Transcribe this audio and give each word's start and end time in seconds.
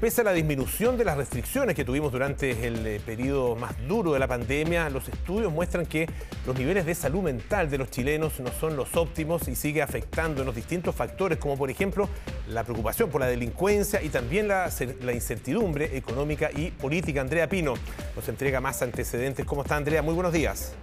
Pese 0.00 0.22
a 0.22 0.24
la 0.24 0.32
disminución 0.32 0.98
de 0.98 1.04
las 1.04 1.16
restricciones 1.16 1.76
que 1.76 1.84
tuvimos 1.84 2.10
durante 2.10 2.66
el 2.66 2.84
eh, 2.84 3.00
periodo 3.06 3.54
más 3.54 3.72
duro 3.86 4.14
de 4.14 4.18
la 4.18 4.26
pandemia, 4.26 4.90
los 4.90 5.08
estudios 5.08 5.52
muestran 5.52 5.86
que 5.86 6.08
los 6.44 6.58
niveles 6.58 6.86
de 6.86 6.94
salud 6.96 7.22
mental 7.22 7.70
de 7.70 7.78
los 7.78 7.88
chilenos 7.88 8.40
no 8.40 8.50
son 8.50 8.74
los 8.74 8.96
óptimos 8.96 9.46
y 9.46 9.54
sigue 9.54 9.80
afectando 9.80 10.40
en 10.40 10.46
los 10.46 10.56
distintos 10.56 10.96
factores, 10.96 11.38
como 11.38 11.56
por 11.56 11.70
ejemplo 11.70 12.08
la 12.48 12.64
preocupación 12.64 13.10
por 13.10 13.20
la 13.20 13.28
delincuencia 13.28 14.02
y 14.02 14.08
también 14.08 14.48
la, 14.48 14.68
la 15.02 15.12
incertidumbre 15.12 15.96
económica 15.96 16.50
y 16.50 16.72
política. 16.72 17.20
Andrea 17.20 17.48
Pino 17.48 17.74
nos 18.16 18.28
entrega 18.28 18.60
más 18.60 18.82
antecedentes. 18.82 19.46
¿Cómo 19.46 19.62
está 19.62 19.76
Andrea? 19.76 20.02
Muy 20.02 20.14
buenos 20.14 20.32
días. 20.32 20.74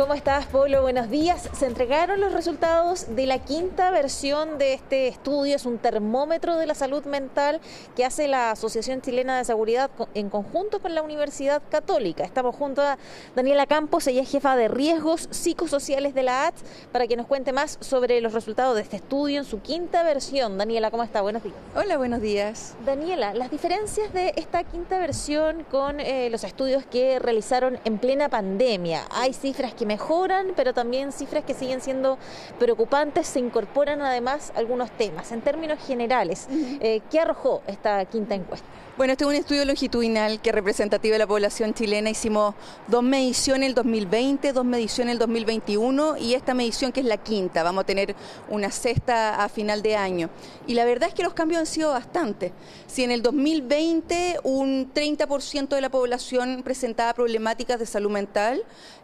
¿Cómo 0.00 0.14
estás, 0.14 0.46
Polo? 0.46 0.80
Buenos 0.80 1.10
días. 1.10 1.50
Se 1.52 1.66
entregaron 1.66 2.22
los 2.22 2.32
resultados 2.32 3.14
de 3.14 3.26
la 3.26 3.38
quinta 3.38 3.90
versión 3.90 4.56
de 4.56 4.72
este 4.72 5.08
estudio. 5.08 5.54
Es 5.54 5.66
un 5.66 5.76
termómetro 5.76 6.56
de 6.56 6.64
la 6.64 6.74
salud 6.74 7.04
mental 7.04 7.60
que 7.94 8.06
hace 8.06 8.26
la 8.26 8.52
Asociación 8.52 9.02
Chilena 9.02 9.36
de 9.36 9.44
Seguridad 9.44 9.90
en 10.14 10.30
conjunto 10.30 10.80
con 10.80 10.94
la 10.94 11.02
Universidad 11.02 11.60
Católica. 11.70 12.24
Estamos 12.24 12.56
junto 12.56 12.80
a 12.80 12.96
Daniela 13.36 13.66
Campos, 13.66 14.06
ella 14.06 14.22
es 14.22 14.30
jefa 14.30 14.56
de 14.56 14.68
riesgos 14.68 15.28
psicosociales 15.32 16.14
de 16.14 16.22
la 16.22 16.46
ATS, 16.46 16.62
para 16.92 17.06
que 17.06 17.18
nos 17.18 17.26
cuente 17.26 17.52
más 17.52 17.76
sobre 17.82 18.22
los 18.22 18.32
resultados 18.32 18.76
de 18.76 18.80
este 18.80 18.96
estudio 18.96 19.36
en 19.36 19.44
su 19.44 19.60
quinta 19.60 20.02
versión. 20.02 20.56
Daniela, 20.56 20.90
¿cómo 20.90 21.02
está? 21.02 21.20
Buenos 21.20 21.42
días. 21.42 21.56
Hola, 21.76 21.98
buenos 21.98 22.22
días. 22.22 22.74
Daniela, 22.86 23.34
las 23.34 23.50
diferencias 23.50 24.14
de 24.14 24.32
esta 24.36 24.64
quinta 24.64 24.98
versión 24.98 25.62
con 25.64 26.00
eh, 26.00 26.30
los 26.30 26.42
estudios 26.42 26.86
que 26.86 27.18
realizaron 27.18 27.78
en 27.84 27.98
plena 27.98 28.30
pandemia. 28.30 29.02
Hay 29.10 29.34
cifras 29.34 29.74
que 29.74 29.89
mejoran, 29.90 30.52
pero 30.54 30.72
también 30.72 31.10
cifras 31.10 31.44
que 31.44 31.52
siguen 31.52 31.80
siendo 31.80 32.16
preocupantes. 32.60 33.26
Se 33.26 33.40
incorporan 33.40 34.02
además 34.02 34.52
algunos 34.54 34.88
temas. 34.92 35.32
En 35.32 35.40
términos 35.40 35.80
generales, 35.84 36.46
eh, 36.48 37.00
¿qué 37.10 37.18
arrojó 37.18 37.62
esta 37.66 38.04
quinta 38.04 38.36
encuesta? 38.36 38.68
Bueno, 39.00 39.12
este 39.12 39.24
es 39.24 39.30
un 39.30 39.34
estudio 39.34 39.64
longitudinal 39.64 40.42
que 40.42 40.50
es 40.50 40.54
representativo 40.54 41.14
de 41.14 41.18
la 41.18 41.26
población 41.26 41.72
chilena. 41.72 42.10
Hicimos 42.10 42.54
dos 42.86 43.02
mediciones 43.02 43.70
el 43.70 43.74
2020, 43.74 44.52
dos 44.52 44.64
mediciones 44.64 45.12
el 45.14 45.18
2021 45.18 46.18
y 46.18 46.34
esta 46.34 46.52
medición 46.52 46.92
que 46.92 47.00
es 47.00 47.06
la 47.06 47.16
quinta. 47.16 47.62
Vamos 47.62 47.84
a 47.84 47.86
tener 47.86 48.14
una 48.50 48.70
sexta 48.70 49.42
a 49.42 49.48
final 49.48 49.80
de 49.80 49.96
año. 49.96 50.28
Y 50.66 50.74
la 50.74 50.84
verdad 50.84 51.08
es 51.08 51.14
que 51.14 51.22
los 51.22 51.32
cambios 51.32 51.60
han 51.60 51.66
sido 51.66 51.90
bastante. 51.92 52.52
Si 52.86 53.02
en 53.02 53.10
el 53.10 53.22
2020 53.22 54.40
un 54.42 54.92
30% 54.92 55.68
de 55.68 55.80
la 55.80 55.88
población 55.88 56.62
presentaba 56.62 57.14
problemáticas 57.14 57.78
de 57.78 57.86
salud 57.86 58.10
mental, 58.10 58.62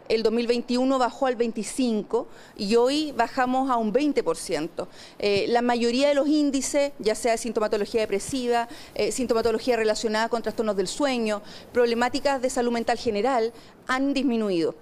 el 0.09 0.23
2021 0.23 0.99
bajó 0.99 1.27
al 1.27 1.37
25% 1.37 2.25
y 2.57 2.75
hoy 2.75 3.11
bajamos 3.11 3.69
a 3.69 3.77
un 3.77 3.93
20%. 3.93 4.87
Eh, 5.19 5.45
la 5.49 5.61
mayoría 5.61 6.07
de 6.07 6.15
los 6.15 6.27
índices, 6.27 6.91
ya 6.99 7.15
sea 7.15 7.33
de 7.33 7.37
sintomatología 7.37 8.01
depresiva, 8.01 8.67
eh, 8.95 9.11
sintomatología 9.11 9.75
relacionada 9.75 10.29
con 10.29 10.41
trastornos 10.41 10.75
del 10.75 10.87
sueño, 10.87 11.41
problemáticas 11.73 12.41
de 12.41 12.49
salud 12.49 12.71
mental 12.71 12.97
general, 12.97 13.53
han 13.87 14.13
disminuido. 14.13 14.75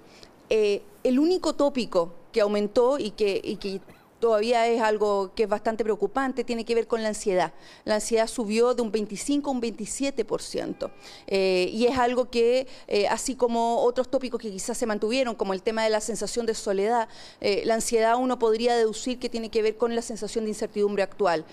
Eh, 0.48 0.82
el 1.02 1.18
único 1.18 1.54
tópico 1.54 2.14
que 2.32 2.40
aumentó 2.40 2.98
y 2.98 3.10
que, 3.10 3.40
y 3.42 3.56
que 3.56 3.80
todavía 4.18 4.66
es 4.66 4.80
algo 4.80 5.32
que 5.34 5.44
es 5.44 5.48
bastante 5.48 5.84
preocupante, 5.84 6.44
tiene 6.44 6.64
que 6.64 6.74
ver 6.74 6.86
con 6.86 7.02
la 7.02 7.08
ansiedad. 7.08 7.52
La 7.84 7.96
ansiedad 7.96 8.26
subió 8.26 8.74
de 8.74 8.82
un 8.82 8.90
25 8.90 9.50
a 9.50 9.52
un 9.52 9.60
27%. 9.60 10.90
Eh, 11.26 11.70
y 11.72 11.86
es 11.86 11.98
algo 11.98 12.30
que, 12.30 12.66
eh, 12.86 13.08
así 13.08 13.34
como 13.34 13.82
otros 13.82 14.10
tópicos 14.10 14.40
que 14.40 14.50
quizás 14.50 14.76
se 14.76 14.86
mantuvieron, 14.86 15.34
como 15.34 15.52
el 15.52 15.62
tema 15.62 15.84
de 15.84 15.90
la 15.90 16.00
sensación 16.00 16.46
de 16.46 16.54
soledad, 16.54 17.08
eh, 17.40 17.62
la 17.64 17.74
ansiedad 17.74 18.16
uno 18.16 18.38
podría 18.38 18.76
deducir 18.76 19.18
que 19.18 19.28
tiene 19.28 19.50
que 19.50 19.62
ver 19.62 19.76
con 19.76 19.94
la 19.94 20.02
sensación 20.02 20.44
de 20.44 20.50
incertidumbre 20.50 21.02
actual. 21.02 21.44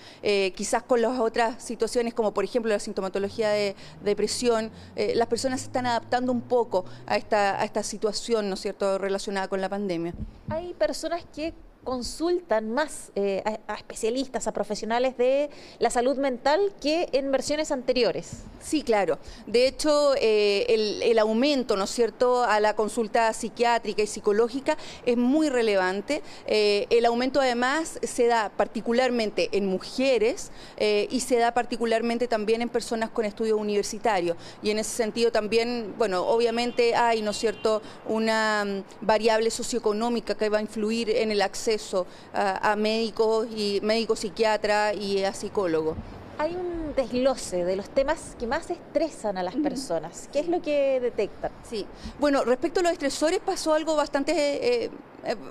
quizás 0.54 0.82
con 0.82 1.00
las 1.02 1.18
otras 1.18 1.62
situaciones, 1.62 2.14
como 2.14 2.32
por 2.32 2.44
ejemplo 2.44 2.70
la 2.70 2.78
sintomatología 2.78 3.50
de, 3.50 3.76
depresión, 4.02 4.70
las 4.96 5.28
personas 5.28 5.60
se 5.60 5.66
están 5.66 5.86
adaptando 5.86 6.32
un 6.32 6.40
poco 6.40 6.84
a 7.06 7.16
esta, 7.16 7.60
a 7.60 7.64
esta 7.64 7.82
situación, 7.82 8.48
¿no 8.48 8.54
es 8.54 8.60
cierto?, 8.60 8.98
relacionada 8.98 9.48
con 9.48 9.60
la 9.60 9.68
pandemia. 9.68 10.14
Hay 10.48 10.74
personas 10.74 11.24
que 11.34 11.52
consultan 11.84 12.70
más 12.70 13.12
eh, 13.14 13.42
a, 13.68 13.74
especialistas, 13.74 14.48
a 14.48 14.52
profesionales 14.52 15.16
de 15.16 15.50
la 15.78 15.90
salud 15.90 16.16
mental 16.16 16.72
que 16.80 17.08
en 17.12 17.30
versiones 17.30 17.70
anteriores. 17.70 18.42
Sí, 18.64 18.82
claro. 18.82 19.18
De 19.46 19.66
hecho, 19.66 20.14
eh, 20.16 20.64
el, 21.02 21.18
aumento, 21.18 21.76
¿no 21.76 21.84
es 21.84 21.90
cierto?, 21.90 22.44
a 22.44 22.60
la 22.60 22.74
consulta 22.74 23.30
psiquiátrica 23.34 24.02
y 24.02 24.06
psicológica 24.06 24.78
es 25.04 25.18
muy 25.18 25.50
relevante. 25.50 26.22
Eh, 26.46 26.86
el 26.88 27.04
aumento 27.04 27.42
además 27.42 27.98
se 28.02 28.26
da 28.26 28.50
particularmente 28.56 29.50
en 29.52 29.66
mujeres 29.66 30.50
y 30.78 31.20
se 31.20 31.36
da 31.36 31.52
particularmente 31.52 32.26
también 32.26 32.62
en 32.62 32.70
personas 32.70 33.10
con 33.10 33.26
estudios 33.26 33.60
universitarios. 33.60 34.38
Y 34.62 34.70
en 34.70 34.78
ese 34.78 34.96
sentido 34.96 35.30
también, 35.30 35.94
bueno, 35.98 36.26
obviamente 36.26 36.94
hay, 36.94 37.20
¿no 37.20 37.32
es 37.32 37.36
cierto?, 37.36 37.82
una 38.06 38.64
mm, 38.64 39.04
variable 39.04 39.50
socioeconómica 39.50 40.34
que 40.36 40.48
va 40.48 40.58
a 40.58 40.62
influir 40.62 41.10
en 41.10 41.30
el 41.30 41.42
acceso 41.42 42.06
a, 42.32 42.74
médicos 42.76 43.46
y 43.54 43.80
médicos 43.82 44.20
psiquiatras 44.20 44.96
y 44.96 45.22
a 45.22 45.34
psicólogos. 45.34 45.96
Hay 46.38 46.56
un 46.56 46.94
desglose 46.96 47.64
de 47.64 47.76
los 47.76 47.88
temas 47.88 48.36
que 48.38 48.46
más 48.46 48.70
estresan 48.70 49.38
a 49.38 49.42
las 49.42 49.54
personas. 49.54 50.28
¿Qué 50.32 50.40
es 50.40 50.48
lo 50.48 50.60
que 50.60 51.00
detectan? 51.00 51.52
Sí. 51.62 51.86
Bueno, 52.18 52.44
respecto 52.44 52.80
a 52.80 52.82
los 52.82 52.92
estresores 52.92 53.38
pasó 53.38 53.74
algo 53.74 53.94
bastante 53.94 54.84
eh, 54.84 54.90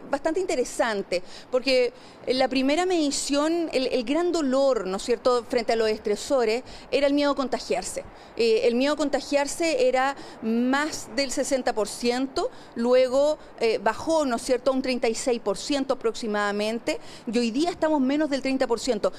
bastante 0.10 0.40
interesante, 0.40 1.24
porque 1.52 1.94
la 2.28 2.48
primera 2.48 2.86
medición 2.86 3.70
el, 3.74 4.04
gran 4.04 4.32
dolor, 4.32 4.88
¿no 4.88 4.98
es 4.98 5.04
cierto?, 5.04 5.44
frente 5.48 5.74
a 5.74 5.76
los 5.76 5.90
estresores 5.90 6.64
era 6.92 7.08
el 7.08 7.14
miedo 7.14 7.32
a 7.32 7.36
contagiarse. 7.36 8.04
Eh, 8.38 8.62
el 8.64 8.76
miedo 8.76 8.94
a 8.94 8.98
contagiarse 8.98 9.88
era 9.88 10.16
más 10.42 11.10
del 11.16 11.32
60%, 11.32 12.50
luego 12.76 13.38
eh, 13.60 13.80
bajó, 13.84 14.26
¿no 14.26 14.38
es 14.38 14.42
cierto?, 14.44 14.72
un 14.72 14.82
36% 14.82 15.92
aproximadamente, 15.92 17.00
y 17.32 17.38
hoy 17.38 17.52
día 17.52 17.70
estamos 17.70 18.00
menos 18.02 18.30
del 18.30 18.42
30%. 18.42 19.12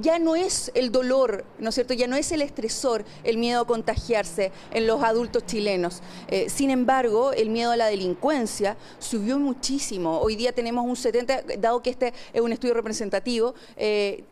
ya 0.00 0.18
no 0.18 0.36
es 0.36 0.70
el 0.74 0.90
dolor, 0.90 1.44
¿no 1.58 1.68
es 1.68 1.74
cierto?, 1.74 1.94
ya 1.94 2.06
no 2.06 2.16
es 2.16 2.32
el 2.32 2.42
estresor, 2.42 3.04
el 3.24 3.38
miedo 3.38 3.62
a 3.62 3.66
contagiarse 3.66 4.52
en 4.72 4.86
los 4.86 5.02
adultos 5.02 5.44
chilenos. 5.46 6.02
sin 6.48 6.70
embargo, 6.70 7.32
el 7.32 7.50
miedo 7.50 7.70
a 7.72 7.76
la 7.76 7.86
delincuencia 7.86 8.76
subió 8.98 9.38
muchísimo 9.38 9.97
Hoy 10.06 10.36
día 10.36 10.52
tenemos 10.52 10.84
un 10.84 10.96
70, 10.96 11.42
dado 11.58 11.82
que 11.82 11.90
este 11.90 12.12
es 12.32 12.40
un 12.40 12.52
estudio 12.52 12.74
representativo, 12.74 13.54
eh, 13.76 14.22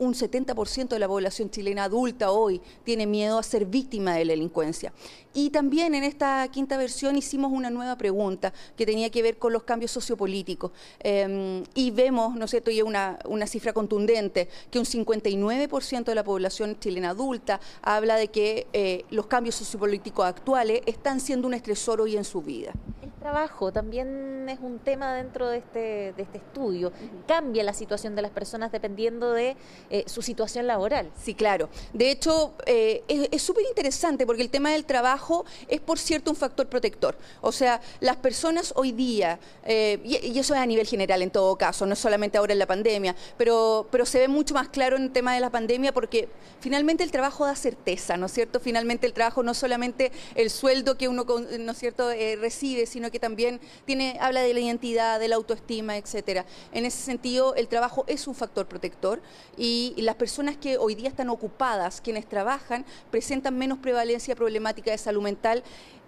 un 0.00 0.14
70% 0.14 0.88
de 0.88 0.98
la 0.98 1.06
población 1.06 1.50
chilena 1.50 1.84
adulta 1.84 2.32
hoy 2.32 2.60
tiene 2.84 3.06
miedo 3.06 3.38
a 3.38 3.42
ser 3.42 3.66
víctima 3.66 4.14
de 4.14 4.24
la 4.24 4.32
delincuencia. 4.32 4.94
Y 5.34 5.50
también 5.50 5.94
en 5.94 6.04
esta 6.04 6.48
quinta 6.48 6.78
versión 6.78 7.16
hicimos 7.16 7.52
una 7.52 7.68
nueva 7.68 7.96
pregunta 7.96 8.52
que 8.76 8.86
tenía 8.86 9.10
que 9.10 9.22
ver 9.22 9.36
con 9.36 9.52
los 9.52 9.62
cambios 9.62 9.90
sociopolíticos. 9.90 10.72
Em, 11.00 11.64
y 11.74 11.90
vemos, 11.90 12.34
¿no 12.34 12.46
es 12.46 12.50
cierto?, 12.50 12.70
y 12.70 12.80
una, 12.80 13.18
una 13.26 13.46
cifra 13.46 13.74
contundente, 13.74 14.48
que 14.70 14.78
un 14.78 14.86
59% 14.86 16.04
de 16.04 16.14
la 16.14 16.24
población 16.24 16.78
chilena 16.80 17.10
adulta 17.10 17.60
habla 17.82 18.16
de 18.16 18.28
que 18.28 18.66
eh, 18.72 19.04
los 19.10 19.26
cambios 19.26 19.54
sociopolíticos 19.56 20.24
actuales 20.24 20.80
están 20.86 21.20
siendo 21.20 21.46
un 21.46 21.52
estresor 21.52 22.00
hoy 22.00 22.16
en 22.16 22.24
su 22.24 22.40
vida 22.40 22.72
trabajo 23.20 23.70
también 23.70 24.48
es 24.48 24.58
un 24.60 24.78
tema 24.78 25.14
dentro 25.14 25.48
de 25.48 25.58
este, 25.58 26.12
de 26.16 26.22
este 26.22 26.38
estudio. 26.38 26.90
Cambia 27.28 27.62
la 27.62 27.74
situación 27.74 28.16
de 28.16 28.22
las 28.22 28.30
personas 28.30 28.72
dependiendo 28.72 29.32
de 29.32 29.56
eh, 29.90 30.04
su 30.06 30.22
situación 30.22 30.66
laboral. 30.66 31.10
Sí, 31.22 31.34
claro. 31.34 31.68
De 31.92 32.10
hecho, 32.10 32.54
eh, 32.66 33.02
es 33.08 33.42
súper 33.42 33.64
interesante 33.66 34.26
porque 34.26 34.42
el 34.42 34.50
tema 34.50 34.70
del 34.70 34.84
trabajo 34.86 35.44
es, 35.68 35.80
por 35.80 35.98
cierto, 35.98 36.30
un 36.30 36.36
factor 36.36 36.66
protector. 36.68 37.16
O 37.42 37.52
sea, 37.52 37.80
las 38.00 38.16
personas 38.16 38.72
hoy 38.74 38.92
día, 38.92 39.38
eh, 39.64 40.00
y, 40.02 40.38
eso 40.38 40.54
es 40.54 40.60
a 40.60 40.66
nivel 40.66 40.86
general 40.86 41.20
en 41.20 41.30
todo 41.30 41.56
caso, 41.56 41.84
no 41.84 41.94
solamente 41.94 42.38
ahora 42.38 42.54
en 42.54 42.58
la 42.58 42.66
pandemia, 42.66 43.14
pero, 43.36 43.86
pero 43.90 44.06
se 44.06 44.18
ve 44.18 44.28
mucho 44.28 44.54
más 44.54 44.68
claro 44.70 44.96
en 44.96 45.04
el 45.04 45.12
tema 45.12 45.34
de 45.34 45.40
la 45.40 45.50
pandemia 45.50 45.92
porque 45.92 46.28
finalmente 46.60 47.04
el 47.04 47.10
trabajo 47.10 47.44
da 47.44 47.54
certeza, 47.54 48.16
¿no 48.16 48.26
es 48.26 48.32
cierto? 48.32 48.60
Finalmente 48.60 49.06
el 49.06 49.12
trabajo 49.12 49.42
no 49.42 49.52
solamente 49.52 50.10
el 50.34 50.48
sueldo 50.48 50.96
que 50.96 51.08
uno, 51.08 51.26
¿no 51.58 51.72
es 51.72 51.78
cierto?, 51.78 52.08
recibe, 52.40 52.86
sino 52.86 53.09
que 53.10 53.18
también 53.18 53.60
tiene, 53.84 54.16
habla 54.20 54.42
de 54.42 54.54
la 54.54 54.60
identidad, 54.60 55.20
de 55.20 55.28
la 55.28 55.36
autoestima, 55.36 55.96
etcétera. 55.96 56.44
En 56.72 56.84
ese 56.84 56.98
sentido, 56.98 57.54
el 57.54 57.68
trabajo 57.68 58.04
es 58.06 58.26
un 58.26 58.34
factor 58.34 58.66
protector 58.66 59.20
y, 59.56 59.94
las 60.00 60.16
personas 60.16 60.56
que 60.56 60.78
hoy 60.78 60.94
día 60.94 61.08
están 61.08 61.28
ocupadas, 61.28 62.00
quienes 62.00 62.26
trabajan, 62.26 62.86
presentan 63.10 63.56
menos 63.56 63.78
prevalencia 63.78 64.34
problemática 64.34 64.90
de 64.90 64.98
salud 64.98 65.22
mental 65.22 65.62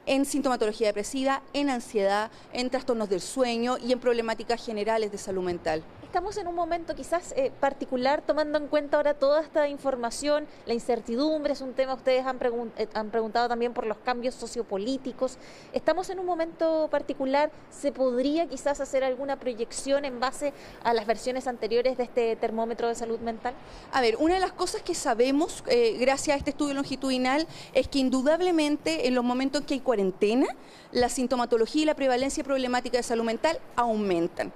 en 0.06 0.24
sintomatología 0.24 0.88
depresiva, 0.88 1.42
en 1.52 1.68
ansiedad, 1.68 2.30
en 2.52 2.70
trastornos 2.70 3.08
del 3.08 3.20
sueño 3.20 3.76
y 3.78 3.92
en 3.92 4.00
problemáticas 4.00 4.64
generales 4.64 5.12
de 5.12 5.18
salud 5.18 5.42
mental 5.42 5.84
estamos 6.12 6.36
en 6.36 6.46
un 6.46 6.54
momento 6.54 6.94
quizás 6.94 7.32
eh, 7.38 7.50
particular, 7.58 8.20
tomando 8.20 8.58
en 8.58 8.66
cuenta 8.66 8.98
ahora 8.98 9.14
toda 9.14 9.40
esta 9.40 9.66
información, 9.68 10.46
la 10.66 10.74
incertidumbre 10.74 11.54
es 11.54 11.62
un 11.62 11.72
tema, 11.72 11.94
ustedes 11.94 12.26
han, 12.26 12.38
eh, 12.76 12.86
han 12.92 13.08
preguntado 13.08 13.48
también 13.48 13.72
por 13.72 13.86
los 13.86 13.96
cambios 13.96 14.34
sociopolíticos. 14.34 15.38
¿Estamos 15.72 16.10
en 16.10 16.18
un 16.18 16.26
momento 16.26 16.88
particular? 16.90 17.50
¿Se 17.70 17.92
podría 17.92 18.46
quizás 18.46 18.82
hacer 18.82 19.04
alguna 19.04 19.36
proyección 19.38 20.04
en 20.04 20.20
base 20.20 20.52
a 20.84 20.92
las 20.92 21.06
versiones 21.06 21.46
anteriores 21.46 21.96
de 21.96 22.02
este 22.02 22.36
termómetro 22.36 22.88
de 22.88 22.94
salud 22.94 23.20
mental? 23.20 23.54
A 23.90 24.02
ver, 24.02 24.16
una 24.18 24.34
de 24.34 24.40
las 24.40 24.52
cosas 24.52 24.82
que 24.82 24.94
sabemos, 24.94 25.64
eh, 25.66 25.96
gracias 25.98 26.34
a 26.34 26.38
este 26.38 26.50
estudio 26.50 26.74
longitudinal, 26.74 27.46
es 27.72 27.88
que 27.88 28.00
indudablemente 28.00 29.08
en 29.08 29.14
los 29.14 29.24
momentos 29.24 29.62
en 29.62 29.66
que 29.66 29.74
hay 29.74 29.80
cuarentena, 29.80 30.46
la 30.90 31.08
sintomatología 31.08 31.84
y 31.84 31.86
la 31.86 31.94
prevalencia 31.94 32.44
problemática 32.44 32.98
de 32.98 33.02
salud 33.02 33.24
mental 33.24 33.58
aumentan. 33.76 34.52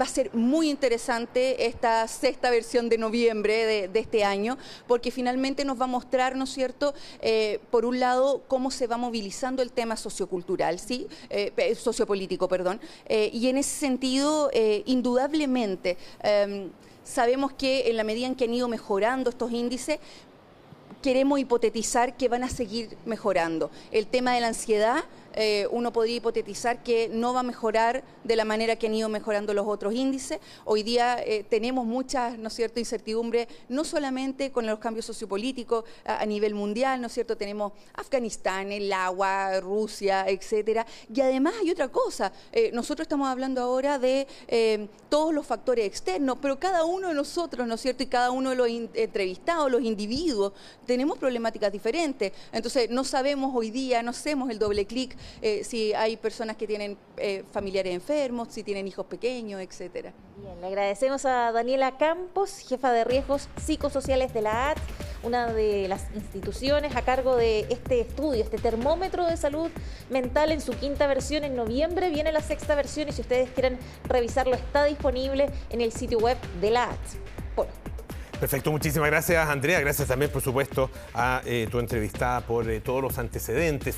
va 0.00 0.04
a 0.04 0.08
ser 0.08 0.32
muy 0.32 0.70
interesante 0.70 0.77
esta 0.86 2.06
sexta 2.08 2.50
versión 2.50 2.88
de 2.88 2.98
noviembre 2.98 3.88
de, 3.88 3.98
este 3.98 4.24
año, 4.24 4.56
porque 4.86 5.10
finalmente 5.10 5.64
nos 5.64 5.80
va 5.80 5.84
a 5.84 5.88
mostrar, 5.88 6.36
¿no 6.36 6.44
es 6.44 6.50
cierto?, 6.50 6.94
eh, 7.20 7.60
por 7.70 7.84
un 7.84 8.00
lado, 8.00 8.42
cómo 8.48 8.70
se 8.70 8.86
va 8.86 8.96
movilizando 8.96 9.62
el 9.62 9.72
tema 9.72 9.96
sociocultural, 9.96 10.78
¿sí? 10.78 11.06
Eh, 11.30 11.74
sociopolítico, 11.74 12.48
perdón, 12.48 12.80
eh, 13.06 13.30
y 13.32 13.48
en 13.48 13.58
ese 13.58 13.78
sentido, 13.78 14.50
indudablemente, 14.86 15.96
em, 16.22 16.70
sabemos 17.04 17.52
que 17.52 17.90
en 17.90 17.96
la 17.96 18.04
medida 18.04 18.26
en 18.26 18.34
que 18.34 18.44
han 18.44 18.54
ido 18.54 18.68
mejorando 18.68 19.30
estos 19.30 19.50
índices, 19.52 19.98
queremos 21.02 21.38
hipotetizar 21.38 22.16
que 22.16 22.28
van 22.28 22.44
a 22.44 22.48
seguir 22.48 22.96
mejorando. 23.04 23.70
El 23.92 24.06
tema 24.06 24.34
de 24.34 24.40
la 24.40 24.48
ansiedad 24.48 25.04
eh, 25.40 25.68
uno 25.70 25.92
podría 25.92 26.16
hipotetizar 26.16 26.82
que 26.82 27.08
no 27.08 27.32
va 27.32 27.40
a 27.40 27.42
mejorar 27.44 28.02
de 28.24 28.34
la 28.34 28.44
manera 28.44 28.74
que 28.74 28.88
han 28.88 28.94
ido 28.94 29.08
mejorando 29.08 29.54
los 29.54 29.68
otros 29.68 29.94
índices. 29.94 30.40
Hoy 30.64 30.82
día 30.82 31.22
eh, 31.24 31.44
tenemos 31.48 31.86
mucha, 31.86 32.36
¿no 32.36 32.48
es 32.48 32.54
cierto?, 32.54 32.80
incertidumbre, 32.80 33.46
no 33.68 33.84
solamente 33.84 34.50
con 34.50 34.66
los 34.66 34.80
cambios 34.80 35.06
sociopolíticos 35.06 35.84
a, 36.04 36.26
nivel 36.26 36.56
mundial, 36.56 37.00
¿no 37.00 37.06
es 37.06 37.12
cierto?, 37.12 37.36
tenemos 37.36 37.72
Afganistán, 37.94 38.72
el 38.72 38.92
agua, 38.92 39.60
Rusia, 39.60 40.24
etcétera. 40.26 40.84
Y 41.14 41.20
además 41.20 41.54
hay 41.60 41.70
otra 41.70 41.86
cosa, 41.86 42.32
eh, 42.50 42.72
nosotros 42.74 43.04
estamos 43.04 43.28
hablando 43.28 43.62
ahora 43.62 44.00
de 44.00 44.26
todos 45.08 45.32
los 45.32 45.46
factores 45.46 45.86
externos, 45.86 46.38
pero 46.42 46.58
cada 46.58 46.84
uno 46.84 47.08
de 47.08 47.14
nosotros, 47.14 47.64
¿no 47.64 47.76
es 47.76 47.80
cierto?, 47.80 48.02
y 48.02 48.06
cada 48.06 48.32
uno 48.32 48.50
de 48.50 48.56
los 48.56 48.68
entrevistados, 48.68 49.70
los 49.70 49.82
individuos, 49.82 50.52
tenemos 50.84 51.16
problemáticas 51.16 51.70
diferentes. 51.70 52.32
Entonces, 52.50 52.90
no 52.90 53.04
sabemos 53.04 53.52
hoy 53.54 53.70
día, 53.70 54.02
no 54.02 54.10
hacemos 54.10 54.50
el 54.50 54.58
doble 54.58 54.84
clic 54.84 55.16
eh, 55.42 55.64
si 55.64 55.92
hay 55.94 56.16
personas 56.16 56.56
que 56.56 56.66
tienen 56.66 56.96
eh, 57.16 57.44
familiares 57.52 57.94
enfermos, 57.94 58.48
si 58.50 58.62
tienen 58.62 58.86
hijos 58.86 59.06
pequeños, 59.06 59.60
etcétera. 59.60 60.12
Bien, 60.36 60.60
le 60.60 60.66
agradecemos 60.66 61.24
a 61.24 61.52
Daniela 61.52 61.96
Campos, 61.96 62.58
jefa 62.68 62.92
de 62.92 63.04
riesgos 63.04 63.48
psicosociales 63.56 64.32
de 64.34 64.42
la 64.42 64.70
AT, 64.70 64.78
una 65.22 65.52
de 65.52 65.88
las 65.88 66.06
instituciones 66.14 66.94
a 66.96 67.02
cargo 67.02 67.36
de 67.36 67.66
este 67.70 68.00
estudio, 68.00 68.42
este 68.42 68.58
termómetro 68.58 69.26
de 69.26 69.36
salud 69.36 69.70
mental 70.10 70.52
en 70.52 70.60
su 70.60 70.72
quinta 70.72 71.06
versión. 71.06 71.44
En 71.44 71.56
noviembre 71.56 72.10
viene 72.10 72.32
la 72.32 72.40
sexta 72.40 72.74
versión 72.74 73.08
y 73.08 73.12
si 73.12 73.20
ustedes 73.20 73.50
quieren 73.50 73.78
revisarlo 74.04 74.54
está 74.54 74.84
disponible 74.84 75.50
en 75.70 75.80
el 75.80 75.92
sitio 75.92 76.18
web 76.18 76.36
de 76.60 76.70
la 76.70 76.84
AT. 76.84 77.68
Perfecto, 78.38 78.70
muchísimas 78.70 79.10
gracias 79.10 79.48
Andrea, 79.48 79.80
gracias 79.80 80.06
también 80.06 80.30
por 80.30 80.40
supuesto 80.40 80.90
a 81.12 81.42
eh, 81.44 81.66
tu 81.68 81.80
entrevistada 81.80 82.40
por 82.40 82.66
todos 82.80 83.02
los 83.02 83.18
antecedentes. 83.18 83.86